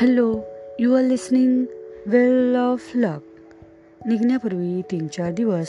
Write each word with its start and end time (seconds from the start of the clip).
Hello 0.00 0.40
you 0.78 0.94
are 0.94 1.02
listening 1.02 1.64
well 2.06 2.56
of 2.56 2.92
luck 2.94 3.22
निघण्यापूर्वी 4.06 4.82
तीन 4.90 5.06
चार 5.06 5.32
दिवस 5.32 5.66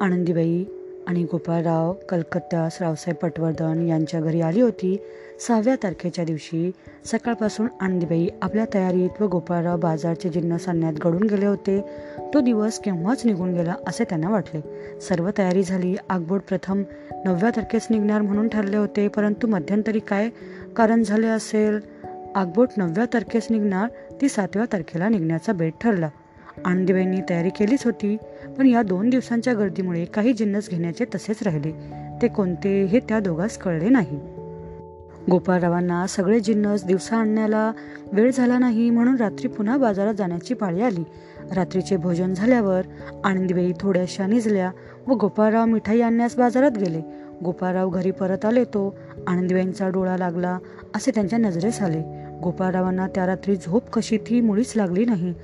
आनंदीबाई 0.00 0.64
आणि 1.06 1.22
गोपाळराव 1.24 1.92
कलकत्त्यास 1.92 2.78
रावसाहेब 2.80 3.16
पटवर्धन 3.16 3.86
यांच्या 3.88 4.20
घरी 4.20 4.40
आली 4.40 4.60
होती. 4.60 4.96
सहाव्या 5.48 5.76
तारखेच्या 5.82 6.24
दिवशी 6.24 6.70
सकाळपासून 7.04 7.66
आनंदीबाई 7.80 8.28
आपल्या 8.42 8.64
तयारीत 8.74 9.22
व 9.22 9.26
गोपाळराव 9.26 9.76
बाजारचे 9.76 10.28
जिन्नस 10.28 10.68
आणण्यात 10.68 10.92
घडून 10.92 11.22
गेले 11.22 11.46
होते. 11.46 11.80
तो 12.34 12.40
दिवस 12.40 12.78
केव्हाच 12.78 13.26
निघून 13.26 13.54
गेला 13.54 13.74
असे 13.86 14.04
त्यांना 14.04 14.30
वाटले. 14.30 14.60
सर्व 15.00 15.30
तयारी 15.38 15.62
झाली 15.62 15.96
आगबोट 16.08 16.40
प्रथम 16.40 16.82
नवव्या 17.24 17.50
तारखेस 17.50 17.86
निघणार 17.90 18.20
म्हणून 18.20 18.48
ठरले 18.48 18.76
होते 18.76 19.08
परंतु 19.08 19.46
मध्यंतरी 19.46 19.98
काय 19.98 20.28
कारण 20.76 21.02
झाले 21.02 21.26
असेल? 21.26 22.00
आगबोट 22.34 22.68
नवव्या 22.76 23.04
तारखेस 23.04 23.46
निघणार 23.50 23.88
ती 24.20 24.28
सातव्या 24.28 24.66
तारखेला 24.72 25.08
निघण्याचा 25.08 25.52
बेट 25.52 25.72
ठरला. 25.80 26.08
आनंदीबाईंनी 26.64 27.20
तयारी 27.30 27.48
केलीच 27.48 27.84
होती 27.84 28.16
पण 28.58 28.66
या 28.66 28.82
दोन 28.82 29.10
दिवसांच्या 29.10 29.54
गर्दीमुळे 29.54 30.04
काही 30.04 30.32
जिन्नस 30.32 30.70
घेण्याचे 30.70 31.04
तसेच 31.04 31.42
राहिले. 31.42 31.72
ते 32.22 32.28
कोणते 32.28 32.84
हे 32.84 33.00
त्या 33.00 33.20
दोघांस 33.20 33.58
कळले 33.58 33.88
नाही. 33.88 34.20
गोपाळरावांना 35.30 36.06
सगळे 36.06 36.40
जिन्नस 36.40 36.84
दिवसा 36.84 37.16
आणण्याला 37.16 37.72
वेळ 38.12 38.30
झाला 38.30 38.58
नाही 38.58 38.90
म्हणून 38.90 39.16
रात्री 39.16 39.48
पुन्हा 39.48 39.76
बाजारात 39.76 40.14
जाण्याची 40.14 40.54
पाळी 40.54 40.82
आली. 40.82 41.04
रात्रीचे 41.54 41.96
भोजन 41.96 42.34
झाल्यावर 42.34 42.82
आनंदीबाई 43.24 43.72
थोड्याशा 43.80 44.26
निजल्या 44.26 44.70
व 45.06 45.14
गोपाळराव 45.14 45.64
मिठाई 45.64 46.00
आणण्यास 46.00 46.36
बाजारात 46.36 46.78
गेले. 46.78 47.00
गोपाळराव 47.44 47.90
घरी 47.90 48.10
परत 48.10 48.44
आले 48.44 48.64
तो 48.64 48.96
आनंदीबाईंचा 49.26 49.88
डोळा 49.88 50.16
लागला 50.16 50.58
असे 50.94 51.10
त्यांच्या 51.10 51.38
नजरेस 51.38 51.82
आले. 51.82 52.19
गोपाळरावांना 52.42 53.06
त्या 53.06 53.26
रात्री 53.26 53.56
झोप 53.56 53.90
कशी 53.90 54.18
ती 54.18 54.40
मुळीच 54.40 54.72
लागली 54.76 55.04
नाही. 55.04 55.34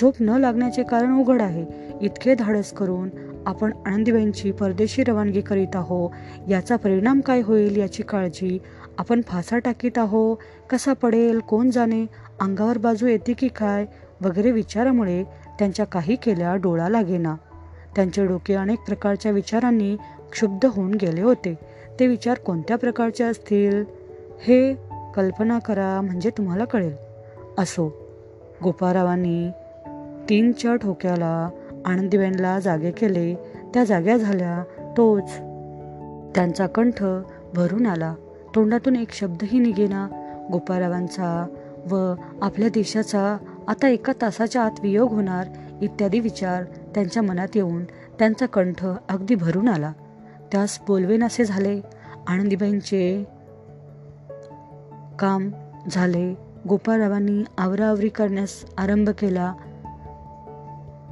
झोप 0.00 0.14
न 0.20 0.28
लागण्याचे 0.28 0.82
कारण 0.82 1.18
उघड 1.18 1.42
आहे. 1.42 1.66
इतके 2.00 2.34
धाडस 2.34 2.72
करून 2.72 3.08
आपण 3.46 3.72
आनंदीबाईंची 3.86 4.52
परदेशी 4.52 5.04
रवानगी 5.04 5.40
करीत 5.40 5.76
आहो 5.76 6.14
याचा 6.48 6.76
परिणाम 6.76 7.20
काय 7.20 7.40
होईल 7.40 7.76
याची 7.76 8.02
काळजी 8.02 8.58
आपण 8.98 9.20
फासा 9.26 9.58
टाकीत 9.58 9.98
आहो 9.98 10.34
कसा 10.70 10.92
पडेल 10.92 11.38
कोण 11.38 11.70
जाणे 11.70 12.06
अंगावर 12.40 12.78
बाजू 12.78 13.06
येते 13.06 13.32
की 13.32 13.48
काय 13.48 13.86
वगैरे 14.22 14.50
विचारामुळे 14.50 15.24
त्यांच्या 15.58 15.86
काही 15.86 16.16
केल्या 16.16 16.56
डोळा 16.56 16.88
लागेना. 16.88 17.36
त्यांचे 17.96 18.26
डोके 18.26 18.54
अनेक 18.54 18.78
प्रकारच्या 18.78 19.32
विचारांनी 19.32 19.96
क्षुब्ध 20.32 20.66
होऊन 20.66 20.94
गेले 20.94 21.22
होते. 21.22 21.54
ते 22.00 22.06
विचार 22.06 22.38
कोणत्या 22.38 22.78
प्रकारचे 22.78 23.24
असतील? 23.24 23.84
हे 24.42 24.89
कल्पना 25.14 25.58
करा 25.58 26.00
म्हणजे 26.00 26.30
तुम्हाला 26.30 26.64
कळेल. 26.64 26.96
असो 27.58 27.92
गोपारावांनी 28.62 29.50
तीनच्या 30.28 30.76
ठोक्याला 30.76 31.48
आनंदीबेनला 31.84 32.60
जागे 32.60 32.90
केले. 32.90 33.34
त्या 33.74 33.84
जाग्या 33.84 34.16
झाल्या 34.16 34.64
तोच 34.96 35.30
त्यांचा 36.34 36.66
कंठ 36.66 37.04
भरून 37.54 37.86
आला. 37.86 38.14
तोंडातून 38.54 38.96
एक 38.96 39.12
शब्दही 39.12 39.58
निघेना. 39.58 40.08
गोपारावांचा 40.52 41.46
व 41.90 42.14
आपल्या 42.42 42.68
देशाचा 42.68 43.36
आता 43.68 43.88
एका 43.88 44.12
तासाच्या 44.22 44.62
आत 44.62 44.80
वियोग 44.82 45.12
होणार 45.12 45.46
इत्यादी 45.82 46.20
विचार 46.20 46.64
त्यांच्या 46.94 47.22
मनात 47.22 47.48
येऊन 47.54 47.84
त्यांचा 47.84 48.46
कंठ 48.46 48.86
अगदी 49.08 49.34
भरून 49.34 49.68
आला. 49.68 49.92
त्यास 50.52 50.78
बोलवेनासे 50.86 51.44
झाले. 51.44 51.80
आनंदीबाईंचे 52.26 53.24
काम 55.20 55.50
झाले. 55.90 56.34
गोपाळरावांनी 56.68 57.44
आवराआवरी 57.58 58.08
करण्यास 58.08 58.64
आरंभ 58.78 59.10
केला. 59.10 59.52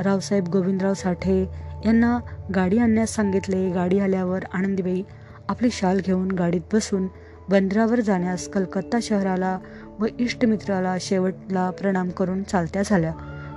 रावसाहेब 0.00 0.48
गोविंदराव 0.48 0.94
साठे 0.94 1.48
यांना 1.84 2.18
गाडी 2.54 2.78
आणण्यास 2.78 3.14
सांगितले. 3.14 3.70
गाडी 3.70 3.98
आल्यावर 3.98 4.44
आनंदीबाई 4.52 5.02
आपली 5.48 5.68
शाल 5.72 6.00
घेऊन 6.00 6.30
गाडीत 6.30 6.60
बसून 6.72 7.06
बंदरावर 7.48 8.00
जाण्यास 8.00 8.48
कलकत्ता 8.48 8.98
शहराला 9.02 9.58
व 10.00 10.06
इष्टमित्राला 10.18 10.96
शेवटला 11.00 11.70
प्रणाम 11.70 12.08
करून 12.08 12.42
चालत्या 12.42 12.82
झाल्या. 12.86 13.12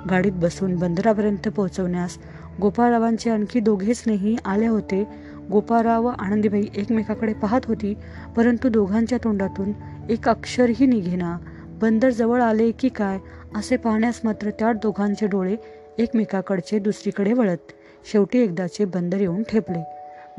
गाडीत 0.09 0.31
बसून 0.31 0.75
बंदरापर्यंत 0.75 1.47
पोहोचवण्यास 1.47 2.17
गोपाळरावांचे 2.61 3.29
आणखी 3.29 3.59
दोघे 3.59 3.93
स्नेही 3.93 4.37
आले 4.45 4.67
होते. 4.67 5.07
गोपाळराव 5.51 6.05
व 6.05 6.11
आनंदीबाई 6.19 6.63
एकमेकाकडे 6.75 7.33
पाहत 7.33 7.61
होती 7.65 7.97
परंतु 8.37 8.69
दोघांच्या 8.69 9.17
तोंडातून 9.23 9.71
एक 10.09 10.29
अक्षरही 10.29 10.85
निघेना. 10.85 11.37
बंदर 11.81 12.09
जवळ 12.09 12.41
आले 12.41 12.71
की 12.71 12.89
काय? 12.89 13.19
असे 13.55 13.77
पाहण्यास 13.77 14.21
मात्र 14.23 14.49
त्या 14.49 14.73
दोघांचे 14.73 15.27
डोळे 15.27 15.55
एकमेकाकडचे 15.97 16.79
दुसरीकडे 16.79 17.33
वळत. 17.33 17.71
शेवटी 18.11 18.39
एकदाचे 18.39 18.85
बंदर 18.85 19.21
येऊन 19.21 19.43
ठेपले. 19.43 19.83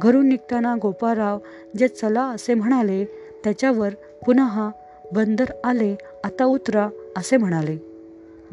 घरून 0.01 0.29
निघताना 0.29 0.77
गोपाळराव 0.83 1.39
जे 1.79 1.89
चला 1.89 2.23
असे 2.23 2.55
म्हणाले 2.55 3.05
त्याच्यावर 3.45 3.95
पुन्हा 4.27 4.71
बंदर 5.13 5.45
आले 5.65 5.97
आता 6.25 6.45
उतरा 6.45 6.89
असे 7.17 7.37
म्हणाले. 7.37 7.77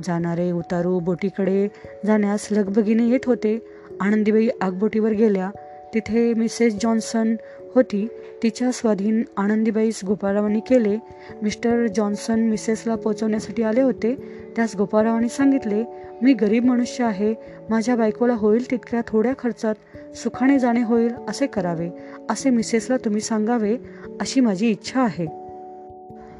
जाणारे 0.03 0.52
उतारू 0.52 1.00
बोटीकडे 1.00 1.68
जाण्यास 2.06 2.48
लगबगीने 2.52 3.08
येत 3.08 3.19
होते. 3.25 3.59
आनंदीबाई 4.02 4.50
आगबोटीवर 4.62 5.12
गेल्या. 5.12 5.52
तिथे 5.94 6.34
मिसेस 6.34 6.76
जॉन्सन 6.82 7.36
होती. 7.76 8.08
तिच्या 8.44 8.72
स्वाधीन 8.72 9.24
आनंदीबाईस 9.38 10.02
गोपाळरावांनी 10.06 10.60
केले. 10.60 10.98
मिस्टर 11.42 11.88
जॉन्सन 11.88 12.40
मिसेसला 12.40 12.96
पोचवण्यासाठी 12.96 13.64
आले 13.64 13.82
होते. 13.82 14.16
त्यास 14.56 14.76
गोपाळरावांनी 14.76 15.30
सांगितले 15.30 15.84
मी 16.22 16.34
गरीब 16.34 16.66
मनुष्य 16.66 17.04
आहे. 17.04 17.36
माझ्या 17.70 17.96
बायकोला 17.96 18.34
होईल 18.34 18.72
तितक्या 18.72 19.02
थोड्या 19.08 19.34
खर्चात. 19.40 19.76
सुखाने 20.16 20.60
जाणे 20.60 20.84
होईल 20.84 21.12
असे 21.28 21.48
करावे. 21.48 21.90
असे 22.30 22.50
मिसेसला 22.50 22.98
तुम्ही 22.98 23.22
सांगावे 23.22 23.78
अशी 24.22 24.40
माझी 24.40 24.70
इच्छा 24.70 25.02
आहे. 25.02 25.28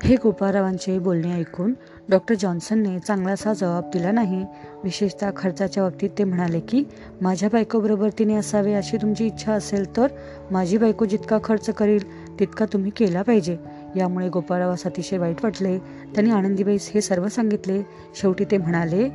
हे 0.04 0.16
गोपाळरावांचे 0.24 1.00
बोलणे 1.00 1.34
ऐकून 1.34 1.74
डॉक्टर 2.10 2.36
जॉन्सनने 2.36 3.00
चांगलासा 3.00 3.54
जबाब 3.54 3.90
दिला 3.94 4.12
नाही. 4.12 4.46
विशेषतः 4.84 5.30
खर्चाच्या 5.38 5.84
बाबतीत 5.84 6.10
ते 6.18 6.24
म्हणाले 6.24 6.60
की 6.60 6.84
माझ्या 7.22 7.50
बायकोबरोबर 7.54 8.10
तिने 8.20 8.36
असावे 8.36 8.74
अशी 8.74 8.98
तुमची 8.98 9.26
इच्छा 9.26 9.54
असेल 9.54 9.98
तर 9.98 10.08
माझी 10.52 10.78
बायको 10.78 11.06
जितका 11.06 11.38
खर्च 11.44 11.70
करील 11.70 12.30
तितका 12.40 12.66
तुम्ही 12.66 12.92
केला 12.92 13.22
पाहिजे 13.22 13.58
यामुळे 13.96 14.30
गोपाळावास 14.30 14.84
अतिशय 14.86 15.18
वाईट 15.18 15.38
वाटले. 15.44 15.80
त्यांनी 15.80 16.32
आनंदीबाईस 16.32 16.92
हे 16.94 17.02
सर्व 17.02 17.28
सांगितले. 17.28 17.82
शेवटी 18.16 18.46
ते 18.52 18.58
म्हणाले 18.58 19.10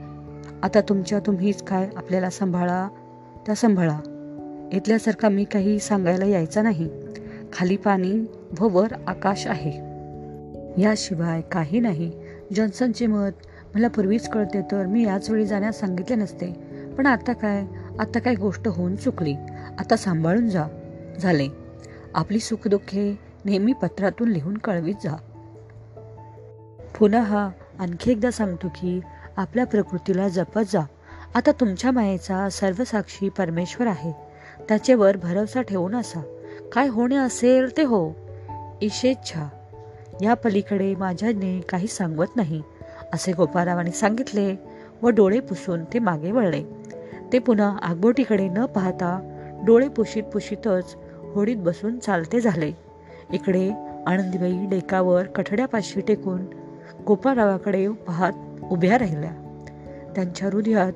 आता 0.63 0.81
तुमच्या 0.81 1.19
तुम्हीच 1.19 1.63
काय 1.63 1.89
आपल्याला 1.97 2.31
सांभाळा 2.31 2.89
त्या 3.47 3.55
सांभाळा. 3.55 3.99
इथल्यासारखा 4.73 5.29
मी 5.29 5.45
काही 5.45 5.79
सांगायला 5.79 6.25
यायचा 6.25 6.63
नाही. 6.63 6.89
खाली 7.53 7.77
पाणी 7.77 8.27
व 8.61 8.69
वर 8.69 8.89
आकाश 9.07 9.47
आहे. 9.47 9.95
याशिवाय 10.83 11.41
काही 11.41 11.81
नाही. 11.81 12.24
जॉन्सनचे 12.53 13.07
मत 13.07 13.31
मला 13.75 13.89
पूर्वीच 13.89 14.29
कळते 14.29 14.63
तर 14.63 14.87
मी 14.87 15.05
याच 15.05 15.31
वेळी 15.31 15.47
जाण्यास 15.47 15.81
सांगितले 15.81 16.17
नसते. 16.17 16.47
पण 16.99 17.07
आता 17.07 17.33
काय? 17.33 17.65
आता 17.99 18.19
काय 18.19 18.35
गोष्ट 18.35 18.69
होऊन 18.69 18.97
चुकली. 18.97 19.35
आता 19.79 19.97
सांभाळून 19.97 20.49
जा. 20.49 20.67
झाले. 21.19 21.49
आपली 22.15 22.39
सुखदुःखे 22.39 23.19
नेहमी 23.45 23.73
पत्रातून 23.73 24.29
लिहून 24.29 24.59
कळवीत 24.59 24.95
जा. 25.05 25.17
पुन्हा 26.99 27.21
हा 27.21 27.51
आणखी 27.79 28.11
एकदा 28.11 28.31
सांगतो 28.31 28.69
की 28.69 29.01
आपल्या 29.37 29.67
प्रकृतीला 29.67 30.29
जपत 30.29 30.61
जा. 30.73 30.81
आता 31.35 31.51
तुमच्या 31.51 31.91
मायेचा 31.91 32.49
सर्वसाक्षी 32.49 33.29
परमेश्वर 33.29 33.87
आहे. 33.87 34.13
त्याच्यावर 34.69 35.17
भरवसा 35.17 35.63
ठेवून 35.63 35.95
असा. 35.95 36.21
काय 36.73 36.89
होणे 36.89 37.17
असेल 37.17 37.77
ते 37.77 37.83
हो. 37.83 38.11
इशेच्छा. 38.81 39.49
या 40.23 40.35
पलीकडे 40.35 40.95
माझ्याने 40.95 41.61
काही 41.61 41.87
सांगवत 41.87 42.37
नाही 42.37 42.63
असे 43.13 43.33
गोपाळरावांनी 43.33 43.91
सांगितले 43.91 44.57
व 45.03 45.09
डोळे 45.09 45.41
पुसून 45.41 45.85
ते 45.85 45.99
मागे 45.99 46.33
वळले. 46.33 46.65
ते 47.33 47.39
पुन्हा 47.39 47.79
आगबोटीकडे 47.83 48.49
न 48.49 48.65
पाहता 48.65 49.31
डोळे 49.67 49.89
पुशीत 49.89 50.23
पुशीतच 50.23 50.97
होडीत 51.35 51.57
बसून 51.57 51.99
चालते 51.99 52.41
झाले. 52.41 52.73
इकडे 53.33 53.71
आनंदीबाई 54.07 54.67
डेकावर 54.67 55.25
कठड्यापाशी 55.25 56.01
टेकून 56.01 56.45
गोपाळरावाकडे 57.07 57.89
पाहत 57.89 58.33
उभ्या 58.71 58.99
राहिल्या. 58.99 59.31
त्यांच्या 60.15 60.49
हृदयात 60.49 60.93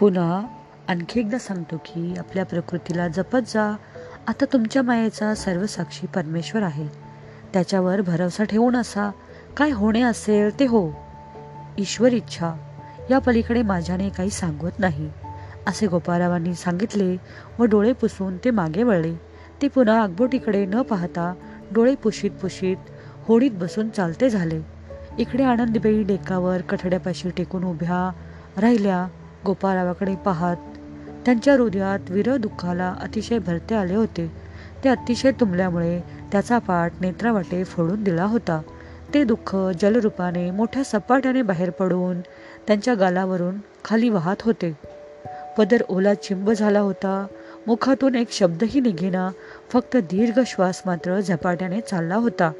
पुन्हा 0.00 0.46
आणखी 0.88 1.20
एकदा 1.20 1.38
सांगतो 1.38 1.76
की 1.76 2.14
आपल्या 2.18 2.44
प्रकृतीला 2.44 3.08
जपत 3.08 3.38
जा. 3.46 3.76
आता 4.26 4.44
तुमच्या 4.52 4.82
मायेचा 4.82 5.34
सर्वसाक्षी 5.34 6.06
परमेश्वर 6.06 6.62
आहे. 6.62 7.03
त्याच्यावर 7.54 8.00
भरवसा 8.00 8.44
ठेवून 8.44 8.76
असा 8.76 9.10
काय 9.56 9.70
होणे 9.70 10.02
असेल 10.02 10.60
ते 10.60 10.64
हो. 10.64 10.90
ईश्वर 11.78 12.12
इच्छा 12.12 12.54
या 13.10 13.18
पलीकडे 13.18 13.62
माझ्याने 13.62 14.08
काही 14.08 14.30
सांगत 14.30 14.78
नाही. 14.78 15.10
असे 15.66 15.86
गोपाळरावांनी 15.86 16.54
सांगितले 16.54 17.16
व 17.58 17.64
डोळे 17.64 17.92
पुसून 17.92 18.36
ते 18.36 18.50
मागे 18.50 18.82
वळले. 18.82 19.14
ते 19.62 19.68
पुन्हा 19.68 20.02
आगबोटीकडे 20.02 20.66
न 20.66 20.82
पाहता 20.82 21.34
डोळे 21.74 21.94
पुशीत 21.94 22.30
पुशीत 22.30 22.76
होडीत 23.28 23.50
बसून 23.50 23.88
चालते 23.88 24.30
झाले. 24.30 24.60
इकडे 25.18 25.44
आनंदीबाई 25.44 26.02
डेकावर 26.02 26.60
कठड्यापाशी 26.60 27.30
टेकून 27.30 27.64
उभ्या 27.64 28.10
राहिल्या. 28.56 29.08
गोपाळरावाकडे 29.46 30.16
पाहत 30.16 30.56
त्यांच्या 31.24 31.54
हृदयात 31.54 32.10
विरह 32.10 32.36
दुःखाला 32.36 32.94
अतिशय 33.00 33.38
भरते 33.38 33.74
आले 33.74 33.94
होते. 33.94 34.43
ते 34.84 34.88
अतिशय 34.88 35.30
तुंबल्यामुळे 35.30 36.00
त्याचा 36.32 36.58
पाठ 36.58 36.92
नेत्रावाटे 37.00 37.64
फोडून 37.64 38.04
दिला 38.04 38.24
होता. 38.24 38.62
ते 39.14 39.24
दुःख 39.24 39.56
जलरूपाने 39.80 40.50
मोठ्या 40.50 40.84
सपाट्याने 40.84 41.42
बाहेर 41.42 41.70
पडून 41.70 42.20
त्यांच्या 42.66 42.94
गालावरून 42.94 43.54
खाली 43.84 44.08
वाहत 44.08 44.36
होते. 44.42 44.78
पदर 45.58 45.82
ओला 45.88 46.14
चिंब 46.14 46.50
झाला 46.50 46.80
होता. 46.80 47.26
मुखातून 47.66 48.14
एक 48.14 48.30
शब्दही 48.30 48.80
निघेना 48.80 49.30
फक्त 49.72 49.96
दीर्घ 49.96 50.40
श्वास 50.46 50.82
मात्र 50.86 51.20
झपाट्याने 51.20 51.80
चालला 51.80 52.14
होता. 52.14 52.52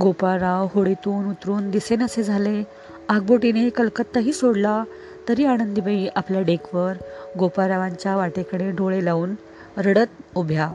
गोपाळराव 0.00 0.68
होडीतून 0.74 1.30
उतरून 1.30 1.70
दिसेनासे 1.70 2.22
झाले. 2.22 2.64
आगबोटीने 3.08 3.68
कलकत्ताही 3.68 4.32
सोडला. 4.32 4.84
तरी 5.28 5.44
आनंदीबाई 5.44 6.08
आपल्या 6.16 6.42
डेकवर 6.42 6.92
गोपाळरावांच्या 7.38 8.16
वाटेकडे 8.16 8.70
डोळे 8.70 9.04
लावून 9.04 9.34
रडत 9.78 10.36
उभ्या. 10.36 10.72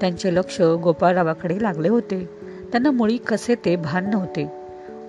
त्यांचे 0.00 0.34
लक्ष 0.34 0.60
गोपाळरावाकडे 0.60 1.62
लागले 1.62 1.88
होते. 1.88 2.28
त्यांना 2.72 2.90
मुळी 2.90 3.16
कसे 3.16 3.54
ते 3.54 3.76
भान 3.76 4.10
नव्हते. 4.10 4.52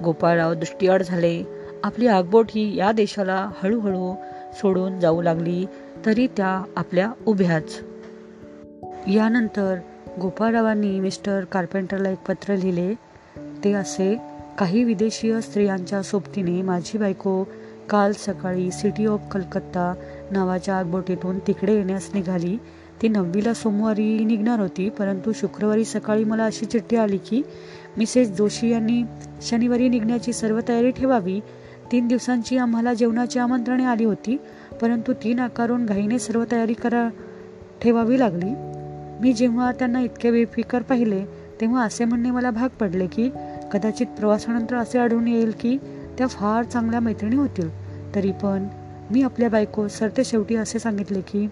गोपाळराव 0.04 0.54
दृष्टीआड 0.54 1.04
झाले. 1.04 1.44
आपली 1.84 2.08
आगबोट 2.08 2.46
ही 2.50 2.75
या 2.75 2.92
देशाला 2.92 3.50
हळूहळू 3.63 4.13
सोडून 4.54 5.00
जाऊ 5.00 5.22
लागली 5.22 5.66
तरी 6.06 6.28
त्या 6.28 6.63
आपल्या 6.75 7.12
उभ्याच. 7.25 7.80
यानंतर 9.08 9.75
गोपाळरावांनी 10.22 11.00
मिस्टर 11.00 11.44
कार्पेंटरला 11.44 12.10
एक 12.10 12.18
पत्र 12.18 12.56
लिहिले. 12.56 12.96
ते 13.64 13.74
असे 13.74 14.22
काही 14.57 14.84
विदेशीय 14.84 15.42
स्त्रियांच्या 15.42 16.02
सोबतीने 16.02 16.62
माझी 16.62 16.98
बायको 16.98 17.44
काल 17.90 18.12
सकाळी 18.14 18.72
सिटी 18.72 19.06
ऑफ 19.06 19.22
कलकत्ता 19.31 19.94
नावाच्या 20.31 20.75
आगबोटीतून 20.75 21.40
तिकडे 21.40 21.74
येण्यास 21.74 22.10
निघाली. 22.14 22.57
ती 23.01 23.07
नववीला 23.07 23.53
सोमवारी 23.53 24.24
निघणार 24.25 24.59
होती 24.59 24.89
परंतु 24.89 25.31
शुक्रवारी 25.33 25.86
सकाळी 25.86 26.24
मला 26.24 26.45
अशी 26.45 26.65
चिठ्ठी 26.65 26.95
आली 26.95 27.18
की 27.18 27.42
मिसेस 27.98 28.31
जोशी 28.31 28.69
यांनी 28.69 29.03
शनिवारी 29.42 29.89
निघण्याची 29.89 30.33
सर्व 30.33 30.59
तयारी 30.68 30.92
ठेवावी. 30.92 31.39
तीन 31.92 32.07
दिवसांची 32.07 32.57
आम्हाला 32.57 32.94
जेवणाची 32.94 33.39
आमंत्रणे 33.39 33.86
आली 33.86 34.03
होती 34.03 34.38
परंतु 34.81 35.13
ती 35.13 35.33
नाकारून 35.33 35.86
घाईने 35.86 36.19
सर्व 36.19 36.44
तयारी 36.51 36.74
करा 36.74 37.07
ठेवावी 37.81 38.19
लागली. 38.19 38.53
मी 39.21 39.33
जेव्हा 39.33 39.71
त्यांना 39.71 40.01
इतके 40.01 40.31
बेफिकर 40.31 40.81
पाहिले 40.81 41.25
तेव्हा 41.62 41.83
असे 41.83 42.06
म्हणणे 42.06 42.31
मला 42.31 42.51
भाग 42.51 42.69
पडले 42.69 43.07
की 43.07 43.30
कदाचित 43.71 44.07
प्रवासानंतर 44.07 44.75
असे 44.75 45.00
आढळून 45.00 45.27
येईल 45.27 45.51
की 45.59 45.77
त्या 46.18 46.27
फार 46.27 46.63
चांगल्या 46.63 47.00
मैत्रिणी 47.00 47.36
होतील. 47.36 47.69
तरी 48.15 48.31
पण 48.31 48.68
मी 49.12 49.21
आपल्या 49.21 49.50
बायको 49.50 49.88
सरते 49.88 50.24
शेवटी 50.24 50.56
असे 50.56 50.80
सांगितले 50.80 51.21
की 51.21 51.47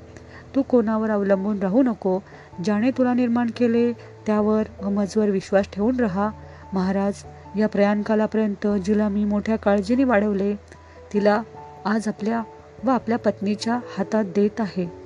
तू 0.56 0.62
कोणावर 0.62 1.10
अवलंबून 1.10 1.60
राहू 1.60 1.84
नको. 1.84 2.19
ज्याने 2.63 2.92
तुला 2.92 3.13
निर्माण 3.13 3.48
केले 3.57 3.94
त्यावर 3.94 4.63
व 4.84 4.90
मजवर 4.90 5.30
विश्वास 5.30 5.66
ठेवून 5.74 6.00
राहा. 6.00 6.30
महाराज 6.74 7.13
या 7.57 7.68
प्रयाणकालापर्यंत 7.68 8.68
जिला 8.86 9.10
मी 9.10 9.25
मोठ्या 9.25 9.56
काळजीने 9.56 10.04
वाढवले. 10.04 10.56
तिला 11.13 11.42
आज 11.86 12.07
आपल्या 12.07 12.44
व 12.84 12.90
आपल्या 12.90 13.18
पत्नीच्या 13.18 13.80
हातात 13.98 14.24
देत 14.24 14.62
आहे. 14.62 14.99